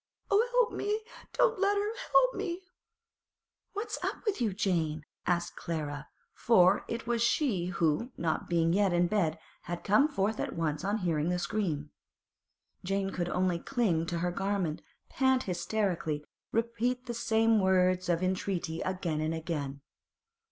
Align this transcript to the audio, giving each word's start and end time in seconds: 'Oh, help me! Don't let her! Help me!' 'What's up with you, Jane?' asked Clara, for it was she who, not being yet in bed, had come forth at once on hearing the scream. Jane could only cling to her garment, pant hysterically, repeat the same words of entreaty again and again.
'Oh, 0.31 0.43
help 0.53 0.71
me! 0.75 1.01
Don't 1.33 1.59
let 1.59 1.77
her! 1.77 1.93
Help 2.11 2.33
me!' 2.33 2.61
'What's 3.73 4.03
up 4.03 4.25
with 4.25 4.41
you, 4.41 4.51
Jane?' 4.51 5.03
asked 5.27 5.55
Clara, 5.55 6.07
for 6.33 6.85
it 6.87 7.05
was 7.05 7.21
she 7.21 7.67
who, 7.67 8.11
not 8.17 8.49
being 8.49 8.73
yet 8.73 8.93
in 8.93 9.05
bed, 9.05 9.37
had 9.69 9.83
come 9.83 10.07
forth 10.07 10.39
at 10.39 10.55
once 10.55 10.83
on 10.83 10.97
hearing 10.97 11.29
the 11.29 11.37
scream. 11.37 11.91
Jane 12.83 13.11
could 13.11 13.29
only 13.29 13.59
cling 13.59 14.07
to 14.07 14.17
her 14.17 14.31
garment, 14.31 14.81
pant 15.07 15.43
hysterically, 15.43 16.25
repeat 16.51 17.05
the 17.05 17.13
same 17.13 17.59
words 17.59 18.09
of 18.09 18.23
entreaty 18.23 18.81
again 18.81 19.21
and 19.21 19.35
again. 19.35 19.81